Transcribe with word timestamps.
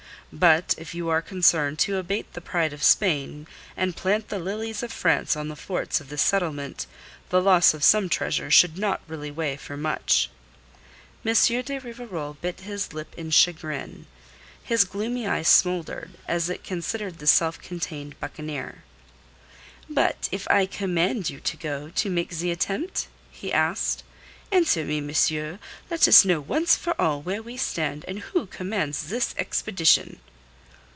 But 0.33 0.75
if 0.77 0.95
you 0.95 1.09
are 1.09 1.21
concerned 1.21 1.77
to 1.79 1.97
abate 1.97 2.31
the 2.31 2.39
pride 2.39 2.71
of 2.71 2.83
Spain 2.83 3.47
and 3.75 3.97
plant 3.97 4.29
the 4.29 4.39
Lilies 4.39 4.81
of 4.81 4.93
France 4.93 5.35
on 5.35 5.49
the 5.49 5.57
forts 5.57 5.99
of 5.99 6.07
this 6.07 6.21
settlement, 6.21 6.87
the 7.27 7.41
loss 7.41 7.73
of 7.73 7.83
some 7.83 8.07
treasure 8.07 8.49
should 8.49 8.77
not 8.77 9.01
really 9.09 9.29
weigh 9.29 9.57
for 9.57 9.75
much." 9.75 10.29
M. 11.25 11.33
de 11.33 11.79
Rivarol 11.79 12.37
bit 12.39 12.61
his 12.61 12.93
lip 12.93 13.13
in 13.17 13.29
chagrin. 13.29 14.05
His 14.63 14.85
gloomy 14.85 15.27
eye 15.27 15.41
smouldered 15.41 16.11
as 16.29 16.47
it 16.49 16.63
considered 16.63 17.19
the 17.19 17.27
self 17.27 17.59
contained 17.59 18.17
buccaneer. 18.21 18.83
"But 19.89 20.29
if 20.31 20.47
I 20.49 20.65
command 20.65 21.29
you 21.29 21.41
to 21.41 21.57
go 21.57 21.89
to 21.89 22.09
make 22.09 22.37
the 22.37 22.51
attempt?" 22.51 23.09
he 23.31 23.51
asked. 23.51 24.03
"Answer 24.53 24.83
me, 24.83 24.99
monsieur, 24.99 25.59
let 25.89 26.05
us 26.09 26.25
know 26.25 26.41
once 26.41 26.75
for 26.75 26.93
all 26.99 27.21
where 27.21 27.41
we 27.41 27.55
stand, 27.55 28.03
and 28.05 28.19
who 28.19 28.47
commands 28.47 29.03
this 29.03 29.33
expedition." 29.37 30.19